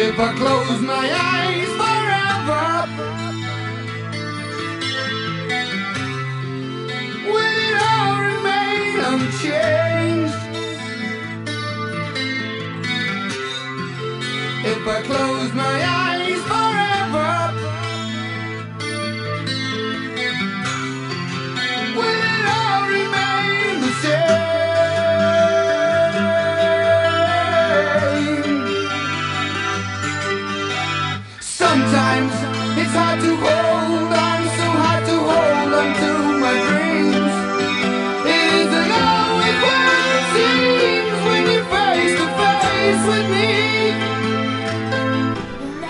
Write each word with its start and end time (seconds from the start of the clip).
If 0.00 0.16
I 0.16 0.32
close 0.34 0.80
my 0.80 1.10
eyes 1.12 1.70
forever, 1.80 2.86
will 7.26 7.56
it 7.66 7.76
all 7.90 8.16
remain 8.30 8.94
unchanged? 9.10 10.40
If 14.64 14.86
I 14.86 15.02
close 15.02 15.52
my 15.54 15.84
eyes 15.84 16.07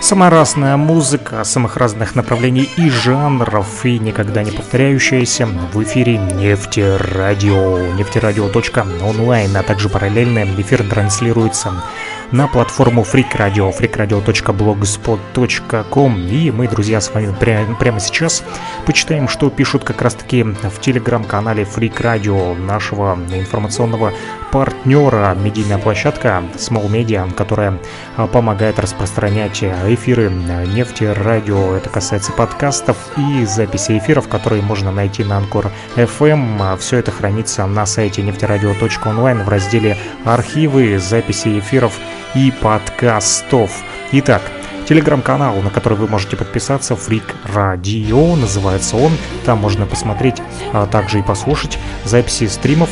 Самая 0.09 0.31
разная 0.31 0.75
музыка, 0.75 1.43
самых 1.43 1.77
разных 1.77 2.15
направлений 2.15 2.67
и 2.77 2.89
жанров, 2.89 3.85
и 3.85 3.99
никогда 3.99 4.41
не 4.41 4.49
повторяющаяся 4.49 5.45
в 5.45 5.83
эфире 5.83 6.17
Нефтерадио, 6.17 7.93
нефтерадио.онлайн, 7.93 9.55
а 9.55 9.61
также 9.61 9.87
параллельно 9.87 10.45
эфир 10.59 10.81
транслируется 10.81 11.83
на 12.31 12.47
платформу 12.47 13.03
Freak 13.03 13.35
Radio, 13.37 13.71
freakradio.blogspot.com. 13.75 16.27
И 16.27 16.51
мы, 16.51 16.67
друзья, 16.67 17.01
с 17.01 17.11
вами 17.13 17.35
пря- 17.39 17.75
прямо 17.75 17.99
сейчас 17.99 18.43
почитаем, 18.85 19.27
что 19.27 19.49
пишут 19.49 19.83
как 19.83 20.01
раз-таки 20.01 20.43
в 20.43 20.79
телеграм-канале 20.79 21.63
Freak 21.63 21.99
Radio, 22.01 22.55
нашего 22.55 23.17
информационного 23.33 24.13
партнера, 24.51 25.35
медийная 25.35 25.79
площадка 25.79 26.43
Small 26.55 26.89
Media, 26.89 27.31
которая 27.33 27.79
а, 28.17 28.27
помогает 28.27 28.79
распространять 28.79 29.63
эфиры 29.63 30.29
нефти, 30.29 31.05
радио. 31.05 31.75
Это 31.75 31.89
касается 31.89 32.31
подкастов 32.31 32.97
и 33.17 33.45
записи 33.45 33.97
эфиров, 33.97 34.27
которые 34.27 34.61
можно 34.61 34.91
найти 34.91 35.23
на 35.23 35.37
Анкор 35.37 35.71
FM. 35.95 36.77
Все 36.77 36.97
это 36.97 37.11
хранится 37.11 37.65
на 37.65 37.85
сайте 37.85 38.21
нефтерадио.онлайн 38.21 39.43
в 39.43 39.49
разделе 39.49 39.97
архивы, 40.25 40.99
записи 40.99 41.59
эфиров 41.59 41.97
и 42.35 42.51
подкастов. 42.51 43.83
Итак, 44.11 44.41
телеграм-канал, 44.87 45.55
на 45.61 45.69
который 45.69 45.97
вы 45.97 46.07
можете 46.07 46.35
подписаться, 46.35 46.93
Freak 46.93 47.35
Radio, 47.53 48.35
называется 48.35 48.97
он. 48.97 49.11
Там 49.45 49.59
можно 49.59 49.85
посмотреть, 49.85 50.41
а 50.73 50.85
также 50.87 51.19
и 51.19 51.23
послушать 51.23 51.77
записи 52.05 52.47
стримов 52.47 52.89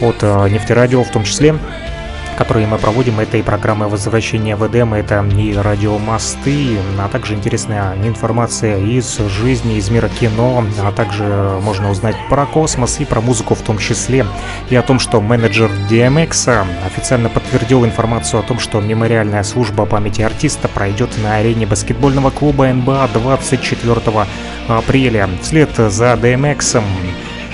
от 0.00 0.16
э, 0.22 0.48
нефтерадио 0.48 1.02
в 1.02 1.10
том 1.10 1.24
числе 1.24 1.56
которые 2.36 2.66
мы 2.66 2.78
проводим, 2.78 3.20
это 3.20 3.36
и 3.36 3.42
программы 3.42 3.88
возвращения 3.88 4.56
в 4.56 4.66
Эдем, 4.66 4.94
это 4.94 5.24
и 5.36 5.54
радиомосты, 5.54 6.78
а 6.98 7.08
также 7.08 7.34
интересная 7.34 7.96
информация 8.04 8.78
из 8.78 9.18
жизни, 9.18 9.76
из 9.76 9.90
мира 9.90 10.08
кино, 10.08 10.64
а 10.82 10.92
также 10.92 11.24
можно 11.62 11.90
узнать 11.90 12.16
про 12.28 12.46
космос 12.46 13.00
и 13.00 13.04
про 13.04 13.20
музыку 13.20 13.54
в 13.54 13.62
том 13.62 13.78
числе, 13.78 14.26
и 14.70 14.76
о 14.76 14.82
том, 14.82 14.98
что 14.98 15.20
менеджер 15.20 15.70
DMX 15.90 16.64
официально 16.84 17.28
подтвердил 17.28 17.84
информацию 17.84 18.40
о 18.40 18.42
том, 18.42 18.58
что 18.58 18.80
мемориальная 18.80 19.42
служба 19.42 19.86
памяти 19.86 20.22
артиста 20.22 20.68
пройдет 20.68 21.10
на 21.22 21.36
арене 21.36 21.66
баскетбольного 21.66 22.30
клуба 22.30 22.66
НБА 22.72 23.08
24 23.14 24.26
апреля. 24.68 25.28
Вслед 25.42 25.70
за 25.76 26.12
DMX 26.14 26.82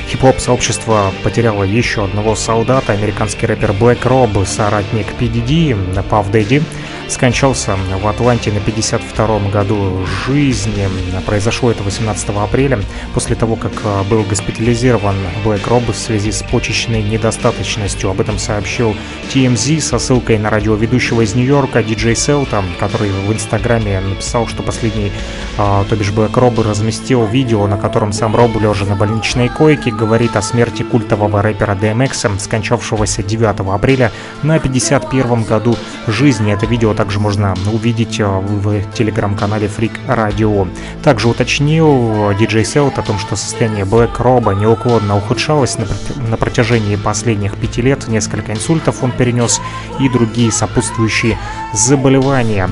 Хип-хоп 0.08 0.38
сообщество 0.40 1.12
потеряло 1.22 1.64
еще 1.64 2.04
одного 2.04 2.34
солдата. 2.34 2.92
Американский 2.92 3.46
рэпер 3.46 3.70
Black 3.70 4.02
Rob, 4.02 4.44
соратник 4.44 5.06
PDD, 5.18 5.76
Puff 6.10 6.30
Daddy, 6.30 6.62
скончался 7.08 7.76
в 8.00 8.06
Атланте 8.06 8.52
на 8.52 8.58
52-м 8.58 9.50
году 9.50 10.04
жизни. 10.26 10.88
Произошло 11.26 11.70
это 11.70 11.82
18 11.82 12.30
апреля, 12.30 12.80
после 13.14 13.36
того, 13.36 13.56
как 13.56 13.72
а, 13.84 14.02
был 14.04 14.22
госпитализирован 14.22 15.14
Black 15.44 15.68
Rob 15.68 15.92
в 15.92 15.96
связи 15.96 16.32
с 16.32 16.42
почечной 16.42 17.02
недостаточностью. 17.02 18.10
Об 18.10 18.20
этом 18.20 18.38
сообщил 18.38 18.96
TMZ 19.32 19.80
со 19.80 19.98
ссылкой 19.98 20.38
на 20.38 20.50
радиоведущего 20.50 21.22
из 21.22 21.34
Нью-Йорка 21.34 21.80
DJ 21.80 22.14
Селта, 22.14 22.64
который 22.80 23.10
в 23.10 23.32
Инстаграме 23.32 24.00
написал, 24.00 24.46
что 24.46 24.62
последний, 24.62 25.12
а, 25.58 25.84
то 25.84 25.96
бишь 25.96 26.10
Black 26.10 26.32
Rob, 26.32 26.62
разместил 26.62 27.26
видео, 27.26 27.66
на 27.66 27.76
котором 27.76 28.12
сам 28.12 28.34
Роб, 28.34 28.56
лежа 28.60 28.84
на 28.86 28.96
больничной 28.96 29.48
койке, 29.48 29.90
говорит 29.90 30.36
о 30.36 30.42
смерти 30.42 30.82
культового 30.82 31.42
рэпера 31.42 31.74
DMX, 31.74 32.38
скончавшегося 32.38 33.22
9 33.22 33.60
апреля 33.74 34.12
на 34.42 34.58
51 34.58 35.44
году 35.44 35.76
жизни. 36.06 36.52
Это 36.52 36.66
видео 36.66 36.94
также 37.02 37.18
можно 37.18 37.56
увидеть 37.72 38.20
а, 38.20 38.38
в 38.38 38.80
телеграм-канале 38.92 39.66
Freak 39.66 40.06
Radio. 40.06 40.68
Также 41.02 41.26
уточнил 41.26 42.32
диджей 42.38 42.64
Селт 42.64 42.96
о 42.96 43.02
том, 43.02 43.18
что 43.18 43.34
состояние 43.34 43.84
Black 43.84 44.18
Roba 44.18 44.54
неуклонно 44.54 45.16
ухудшалось 45.16 45.78
на, 45.78 45.86
на 46.28 46.36
протяжении 46.36 46.94
последних 46.94 47.56
пяти 47.56 47.82
лет. 47.82 48.06
Несколько 48.06 48.52
инсультов 48.52 49.02
он 49.02 49.10
перенес 49.10 49.60
и 49.98 50.08
другие 50.08 50.52
сопутствующие 50.52 51.36
заболевания. 51.74 52.70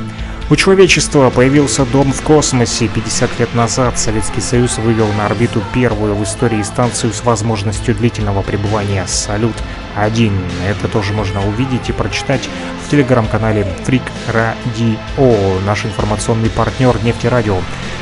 У 0.50 0.56
человечества 0.56 1.30
появился 1.30 1.86
дом 1.86 2.12
в 2.12 2.22
космосе. 2.22 2.88
50 2.88 3.38
лет 3.38 3.54
назад 3.54 4.00
Советский 4.00 4.40
Союз 4.40 4.78
вывел 4.78 5.06
на 5.12 5.26
орбиту 5.26 5.62
первую 5.72 6.16
в 6.16 6.24
истории 6.24 6.60
станцию 6.64 7.12
с 7.12 7.22
возможностью 7.22 7.94
длительного 7.94 8.42
пребывания 8.42 9.06
«Салют-1». 9.06 10.32
Это 10.66 10.88
тоже 10.88 11.12
можно 11.12 11.46
увидеть 11.46 11.88
и 11.88 11.92
прочитать 11.92 12.48
в 12.84 12.90
телеграм-канале 12.90 13.64
Freak 13.86 14.02
Radio, 14.26 15.64
наш 15.64 15.84
информационный 15.84 16.50
партнер 16.50 16.96
Нефтерадио. 17.04 17.58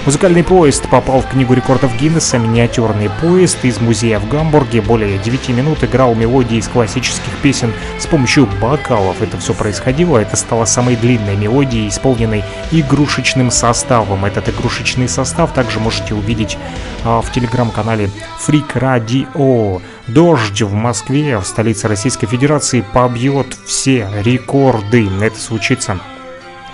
Музыкальный 0.08 0.42
поезд 0.42 0.88
попал 0.88 1.20
в 1.20 1.28
Книгу 1.28 1.52
рекордов 1.52 1.94
Гиннесса. 1.98 2.38
Миниатюрный 2.38 3.10
поезд 3.20 3.62
из 3.62 3.78
музея 3.78 4.18
в 4.18 4.26
Гамбурге 4.26 4.80
более 4.80 5.18
9 5.18 5.50
минут 5.50 5.84
играл 5.84 6.14
мелодии 6.14 6.56
из 6.56 6.66
классических 6.66 7.30
песен 7.42 7.74
с 7.98 8.06
помощью 8.06 8.48
бокалов. 8.58 9.20
Это 9.20 9.36
все 9.36 9.52
происходило. 9.52 10.16
Это 10.16 10.34
стало 10.36 10.64
самой 10.64 10.96
длинной 10.96 11.36
мелодией, 11.36 11.88
исполненной 11.88 12.42
игрушечным 12.70 13.50
составом. 13.50 14.24
Этот 14.24 14.48
игрушечный 14.48 15.10
состав 15.10 15.52
также 15.52 15.78
можете 15.78 16.14
увидеть 16.14 16.56
а, 17.04 17.20
в 17.20 17.30
телеграм-канале 17.30 18.08
Freak 18.40 18.76
Radio. 18.76 19.82
Дождь 20.06 20.62
в 20.62 20.72
Москве, 20.72 21.36
в 21.36 21.44
столице 21.44 21.86
Российской 21.86 22.28
Федерации, 22.28 22.82
побьет 22.94 23.58
все 23.66 24.08
рекорды. 24.24 25.06
Это 25.20 25.38
случится 25.38 26.00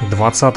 20 0.08 0.54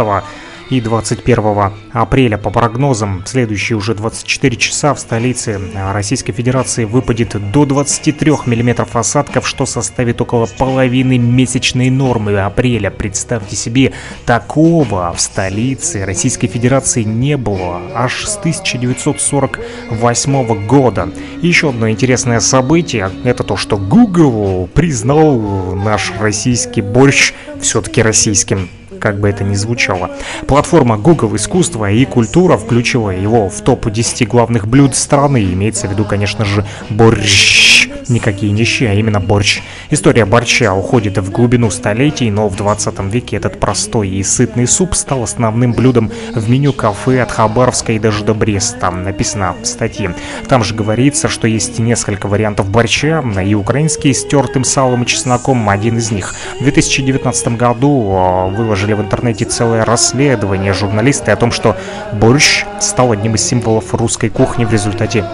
и 0.70 0.82
21 0.82 1.72
апреля. 1.94 2.38
По 2.38 2.50
прогнозам, 2.50 3.24
в 3.24 3.30
следующие 3.30 3.78
уже 3.78 3.96
24 3.96 4.58
часа 4.58 4.94
в 4.94 5.00
столице 5.00 5.62
Российской 5.94 6.34
Федерации 6.34 6.84
выпадет 6.86 7.36
до 7.52 7.66
23 7.66 8.32
мм 8.46 8.86
осадков, 8.94 9.48
что 9.48 9.66
составит 9.66 10.22
около 10.22 10.46
половины 10.46 11.18
месячной 11.18 11.90
нормы 11.90 12.38
апреля. 12.40 12.92
Представьте 12.92 13.56
себе, 13.56 13.94
такого 14.26 15.14
в 15.14 15.22
столице 15.22 16.06
Российской 16.06 16.48
Федерации 16.48 17.04
не 17.04 17.38
было 17.38 17.82
аж 17.94 18.26
с 18.26 18.38
1948 18.38 20.68
года. 20.68 21.10
Еще 21.42 21.70
одно 21.70 21.90
интересное 21.90 22.40
событие, 22.40 23.12
это 23.24 23.44
то, 23.44 23.58
что 23.58 23.78
Google 23.78 24.70
признал 24.74 25.76
наш 25.76 26.12
российский 26.20 26.82
борщ 26.82 27.34
все-таки 27.62 28.02
российским 28.02 28.70
как 28.98 29.20
бы 29.20 29.30
это 29.30 29.44
ни 29.44 29.56
звучало. 29.56 30.12
Платформа 30.48 30.98
Google 30.98 31.36
Искусство 31.36 31.90
и 31.92 32.06
культура 32.06 32.58
включила 32.58 33.12
его 33.12 33.50
в 33.50 33.62
топ-10 33.62 34.26
главных 34.26 34.68
блюд 34.68 34.96
страны. 34.96 35.44
Имеется 35.44 35.88
в 35.88 35.92
виду, 35.92 36.06
конечно 36.06 36.46
же, 36.46 36.66
борщ. 36.90 37.87
Никакие 38.10 38.52
не 38.52 38.64
щи, 38.64 38.86
а 38.86 38.94
именно 38.94 39.20
борщ. 39.20 39.62
История 39.90 40.26
борща 40.26 40.74
уходит 40.74 41.18
в 41.18 41.32
глубину 41.32 41.70
столетий, 41.70 42.30
но 42.32 42.48
в 42.48 42.56
20 42.56 43.00
веке 43.12 43.38
этот 43.38 43.60
простой 43.60 44.10
и 44.10 44.24
сытный 44.24 44.68
суп 44.68 44.96
стал 44.96 45.24
основным 45.24 45.74
блюдом 45.74 46.12
в 46.34 46.50
меню 46.50 46.74
кафе 46.74 47.22
от 47.22 47.32
Хабаровска 47.32 47.92
и 47.92 48.00
даже 48.00 48.24
до 48.24 48.34
Бреста. 48.34 48.92
Написано 48.92 49.56
в 49.62 49.66
статье. 49.66 50.16
Там 50.48 50.64
же 50.64 50.74
говорится, 50.74 51.28
что 51.28 51.48
есть 51.48 51.80
несколько 51.80 52.28
вариантов 52.28 52.70
борща, 52.70 53.24
и 53.46 53.54
украинский 53.54 54.14
с 54.14 54.26
тертым 54.26 54.64
салом 54.64 55.04
и 55.04 55.06
чесноком 55.06 55.70
один 55.70 55.98
из 55.98 56.12
них. 56.12 56.34
В 56.60 56.64
2019 56.64 57.58
году 57.58 58.12
э, 58.12 58.56
выложили 58.56 58.94
в 58.94 59.02
интернете 59.02 59.46
целое 59.46 59.84
расследование 59.84 60.74
журналисты 60.74 61.32
о 61.32 61.36
том, 61.36 61.52
что 61.52 61.78
борщ 62.14 62.66
стал 62.80 63.12
одним 63.12 63.36
из 63.36 63.44
символов 63.44 63.94
русской 63.94 64.30
кухни 64.30 64.66
в 64.66 64.72
результате 64.72 65.26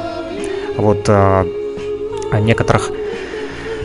вот 0.77 1.05
э, 1.07 1.62
некоторых 2.39 2.91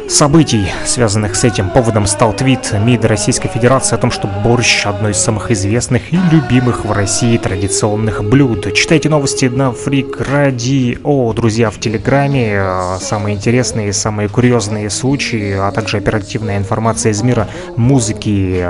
событий, 0.09 0.73
связанных 0.87 1.37
с 1.37 1.45
этим 1.45 1.71
поводом, 1.71 2.07
стал 2.07 2.33
твит 2.33 2.73
МИД 2.73 3.05
Российской 3.05 3.49
Федерации 3.49 3.95
о 3.95 3.99
том, 3.99 4.11
что 4.11 4.27
борщ– 4.27 4.85
одно 4.87 5.11
из 5.11 5.19
самых 5.19 5.51
известных 5.51 6.13
и 6.13 6.19
любимых 6.33 6.85
в 6.85 6.93
России 6.93 7.37
традиционных 7.37 8.25
блюд. 8.25 8.73
Читайте 8.73 9.09
новости 9.09 9.45
на 9.47 9.71
Фрик 9.73 10.21
Радио, 10.21 11.33
друзья, 11.35 11.71
в 11.71 11.79
Телеграме. 11.79 12.63
Самые 13.01 13.37
интересные, 13.37 13.93
самые 13.93 14.29
курьезные 14.29 14.89
случаи, 14.89 15.53
а 15.53 15.71
также 15.73 15.99
оперативная 15.99 16.57
информация 16.57 17.13
из 17.13 17.23
мира 17.23 17.47
музыки 17.77 18.65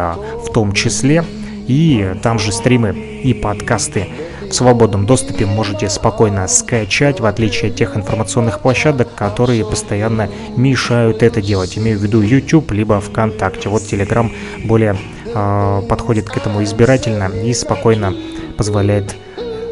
в 0.45 0.53
том 0.53 0.73
числе. 0.73 1.25
И 1.69 2.15
там 2.23 2.39
же 2.39 2.51
стримы 2.51 2.91
и 3.23 3.35
подкасты 3.35 4.09
в 4.51 4.55
свободном 4.55 5.07
доступе 5.07 5.47
можете 5.47 5.89
спокойно 5.89 6.49
скачать, 6.49 7.21
в 7.21 7.27
отличие 7.27 7.71
от 7.71 7.77
тех 7.77 7.97
информационных 7.97 8.61
площадок, 8.61 9.09
которые 9.15 9.65
постоянно 9.65 10.29
мешают 10.57 11.23
это 11.23 11.43
делать. 11.43 11.77
Имею 11.77 11.99
в 11.99 12.03
виду 12.03 12.21
YouTube, 12.21 12.71
либо 12.73 13.01
ВКонтакте. 13.01 13.69
Вот 13.69 13.83
Telegram 13.83 14.31
более 14.65 14.97
э, 15.27 15.83
подходит 15.89 16.29
к 16.29 16.37
этому 16.37 16.63
избирательно 16.63 17.25
и 17.25 17.53
спокойно 17.53 18.15
позволяет 18.57 19.15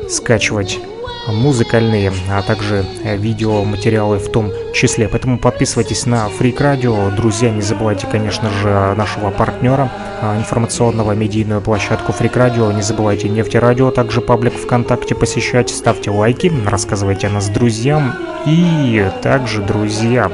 скачивать 0.08 0.78
музыкальные, 1.26 2.12
а 2.30 2.42
также 2.42 2.84
э, 3.04 3.16
видеоматериалы 3.16 4.18
в 4.18 4.30
том 4.30 4.52
числе. 4.72 5.08
Поэтому 5.08 5.38
подписывайтесь 5.38 6.06
на 6.06 6.28
Freak 6.28 6.58
Radio. 6.58 7.14
Друзья, 7.14 7.50
не 7.50 7.62
забывайте, 7.62 8.06
конечно 8.06 8.50
же, 8.50 8.94
нашего 8.96 9.30
партнера 9.30 9.90
а, 10.20 10.36
информационного 10.36 11.12
медийную 11.12 11.60
площадку 11.60 12.12
Freak 12.12 12.34
Radio. 12.34 12.74
Не 12.74 12.82
забывайте 12.82 13.28
Нефти 13.28 13.56
Радио, 13.56 13.90
также 13.90 14.20
паблик 14.20 14.54
ВКонтакте 14.54 15.14
посещать. 15.14 15.70
Ставьте 15.70 16.10
лайки, 16.10 16.52
рассказывайте 16.66 17.26
о 17.26 17.30
нас 17.30 17.48
друзьям. 17.48 18.14
И 18.46 19.08
также, 19.22 19.62
друзья, 19.62 20.30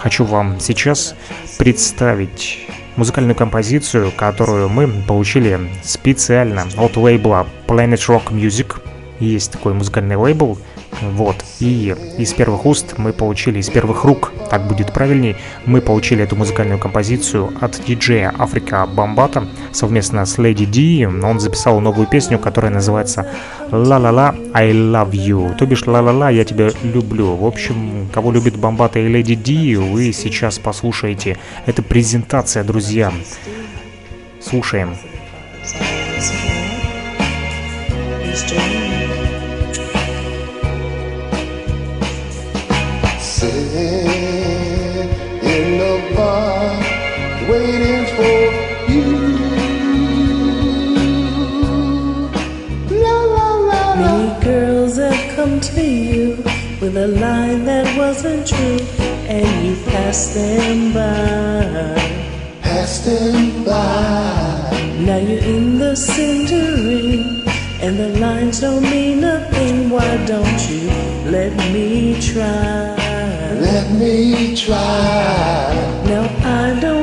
хочу 0.00 0.24
вам 0.24 0.58
сейчас 0.60 1.14
представить 1.58 2.66
музыкальную 2.96 3.34
композицию, 3.34 4.12
которую 4.14 4.68
мы 4.68 4.88
получили 4.88 5.58
специально 5.82 6.66
от 6.76 6.96
лейбла 6.96 7.46
Planet 7.66 7.98
Rock 8.08 8.32
Music– 8.32 8.76
есть 9.22 9.52
такой 9.52 9.74
музыкальный 9.74 10.16
лейбл, 10.16 10.58
вот, 11.00 11.36
и 11.60 11.94
из 12.18 12.32
первых 12.32 12.66
уст 12.66 12.94
мы 12.98 13.12
получили, 13.12 13.58
из 13.58 13.68
первых 13.70 14.04
рук, 14.04 14.32
так 14.50 14.68
будет 14.68 14.92
правильней, 14.92 15.36
мы 15.64 15.80
получили 15.80 16.22
эту 16.22 16.36
музыкальную 16.36 16.78
композицию 16.78 17.52
от 17.60 17.80
диджея 17.84 18.34
Африка 18.38 18.86
Бомбата 18.86 19.48
совместно 19.72 20.24
с 20.26 20.38
Lady 20.38 20.66
D. 20.66 21.06
Он 21.06 21.40
записал 21.40 21.80
новую 21.80 22.06
песню, 22.06 22.38
которая 22.38 22.70
называется 22.70 23.26
«Ла-ла-ла, 23.70 24.34
I 24.52 24.72
love 24.72 25.12
you», 25.12 25.56
то 25.56 25.66
бишь 25.66 25.86
«Ла-ла-ла, 25.86 26.30
я 26.30 26.44
тебя 26.44 26.70
люблю». 26.82 27.34
В 27.36 27.46
общем, 27.46 28.08
кого 28.12 28.32
любит 28.32 28.56
Бомбата 28.56 28.98
и 28.98 29.08
Lady 29.08 29.36
D, 29.36 29.78
вы 29.78 30.12
сейчас 30.12 30.58
послушаете. 30.58 31.38
Это 31.66 31.82
презентация, 31.82 32.64
друзья. 32.64 33.10
Слушаем. 34.40 34.94
Слушаем. 34.94 35.11
To 55.82 55.90
you 55.90 56.36
with 56.80 56.96
a 56.96 57.08
lie 57.08 57.56
that 57.68 57.86
wasn't 57.98 58.46
true, 58.46 58.80
and 59.36 59.50
you 59.66 59.74
passed 59.90 60.34
them 60.34 60.92
by. 60.92 61.98
Passed 62.60 63.04
them 63.06 63.64
by. 63.64 64.70
Now 65.06 65.20
you're 65.28 65.46
in 65.56 65.78
the 65.78 65.94
center 65.96 66.66
ring, 66.88 67.22
and 67.84 67.94
the 68.02 68.10
lines 68.24 68.60
don't 68.60 68.82
mean 68.94 69.20
nothing. 69.20 69.90
Why 69.90 70.10
don't 70.32 70.60
you 70.70 70.86
let 71.36 71.52
me 71.74 72.20
try? 72.30 72.96
Let 73.68 73.86
me 74.00 74.56
try. 74.64 75.72
Now 76.10 76.24
I 76.60 76.80
don't 76.80 77.01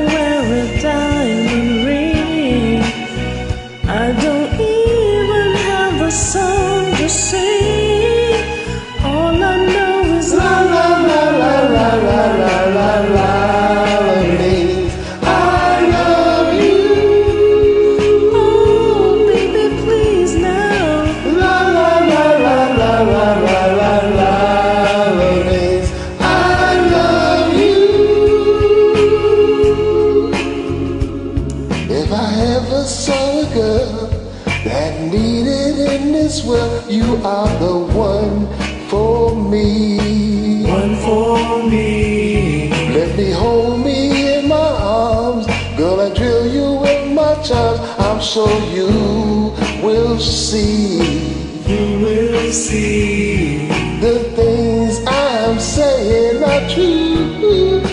charms. 48.19 48.36
I'm 48.36 48.48
you 48.74 49.54
will 49.81 50.19
see. 50.19 51.00
You 51.68 52.00
will 52.00 52.51
see 52.51 53.68
the 54.00 54.19
things 54.36 55.01
I'm 55.07 55.60
saying 55.60 56.44
are 56.44 56.69
true. 56.69 57.88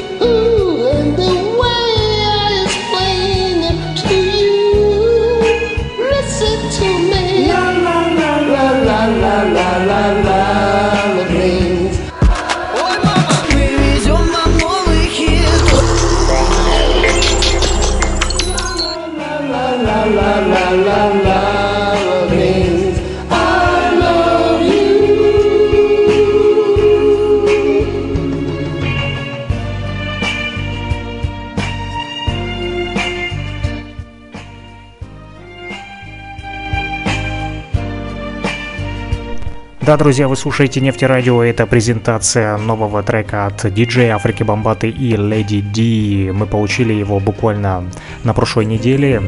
Да, 39.86 39.96
друзья, 39.96 40.26
вы 40.26 40.34
слушаете 40.34 40.80
Нефти 40.80 41.04
Радио. 41.04 41.44
Это 41.44 41.64
презентация 41.64 42.56
нового 42.56 43.04
трека 43.04 43.46
от 43.46 43.72
диджея 43.72 44.16
Африки 44.16 44.42
Бомбаты 44.42 44.88
и 44.88 45.12
Lady 45.12 45.60
D. 45.60 46.32
Мы 46.32 46.46
получили 46.46 46.92
его 46.92 47.20
буквально 47.20 47.84
на 48.24 48.34
прошлой 48.34 48.64
неделе 48.64 49.22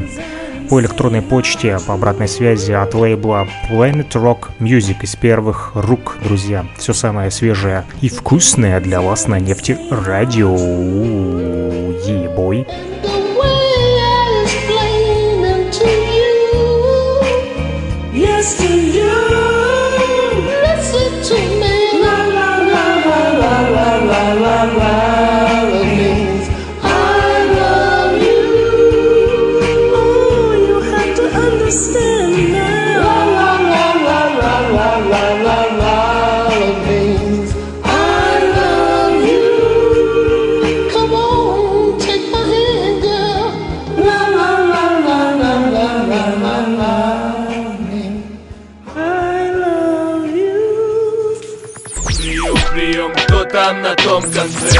по 0.69 0.81
электронной 0.81 1.21
почте, 1.21 1.77
по 1.87 1.93
обратной 1.93 2.27
связи 2.27 2.73
от 2.73 2.93
лейбла 2.93 3.47
Planet 3.71 4.11
Rock 4.11 4.49
Music 4.59 4.97
из 5.03 5.15
первых 5.15 5.71
рук, 5.75 6.17
друзья. 6.21 6.65
Все 6.77 6.91
самое 6.91 7.31
свежее 7.31 7.85
и 8.01 8.09
вкусное 8.09 8.81
для 8.81 8.99
вас 8.99 9.27
на 9.27 9.39
Нефти 9.39 9.77
Радио. 9.89 10.57
Ебой. 12.05 12.67
You. 18.13 18.25
Yes, 18.27 18.57
to 18.57 18.67
you. 18.67 18.98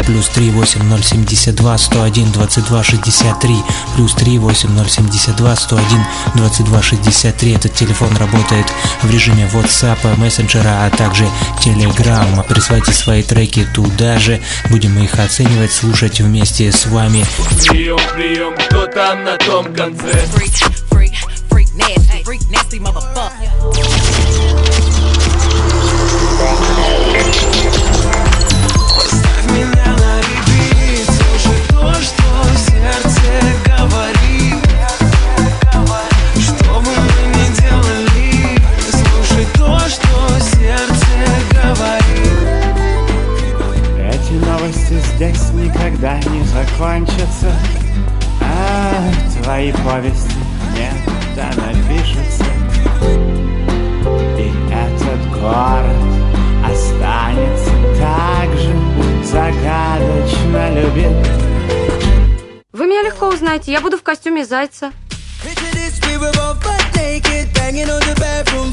Плюс 0.05 0.27
три 0.29 0.49
восемь 0.51 0.83
ноль 0.83 1.03
семьдесят 1.03 1.55
два 1.55 1.77
сто 1.77 2.03
один 2.03 2.31
двадцать 2.31 2.65
два 2.65 2.83
шестьдесят 2.83 3.39
три. 3.39 3.55
Плюс 3.95 4.13
три 4.13 4.37
восемь 4.39 4.71
ноль 4.71 4.89
семьдесят 4.89 5.35
два 5.35 5.55
сто 5.55 5.75
один 5.77 6.03
двадцать 6.35 6.65
два 6.65 6.81
шестьдесят 6.81 7.37
три. 7.37 7.53
Этот 7.53 7.73
телефон 7.73 8.15
работает 8.17 8.65
в 9.01 9.11
режиме 9.11 9.49
WhatsApp, 9.53 10.17
мессенджера, 10.17 10.85
а 10.85 10.89
также 10.89 11.27
Telegram. 11.63 12.43
Присылайте 12.47 12.91
свои 12.93 13.23
треки 13.23 13.67
туда 13.73 14.19
же. 14.19 14.41
Будем 14.69 14.97
их 15.03 15.19
оценивать, 15.19 15.71
слушать 15.71 16.21
вместе 16.21 16.71
с 16.71 16.85
вами. 16.85 17.25
Прием, 17.67 17.99
прием, 18.15 18.55
кто 18.55 18.87
там 18.87 19.23
на 19.23 19.37
том 19.37 19.73
конце. 19.73 20.25
Freak, 20.35 20.71
freak, 20.89 21.13
freak 21.49 21.69
nasty, 21.75 22.23
freak 22.23 22.41
nasty 22.49 22.79
motherfucker. 22.79 23.39
твоей 49.59 49.73
повести 49.73 50.37
нет, 50.73 50.93
она 51.35 51.73
пишется. 51.89 52.45
И 54.37 54.53
этот 54.71 55.31
город 55.37 55.95
останется 56.63 57.71
так 57.99 58.57
же 58.57 58.73
загадочно 59.25 60.73
любит. 60.75 61.27
Вы 62.71 62.85
меня 62.85 63.01
легко 63.01 63.27
узнаете, 63.27 63.73
я 63.73 63.81
буду 63.81 63.97
в 63.97 64.03
костюме 64.03 64.45
зайца. 64.45 64.93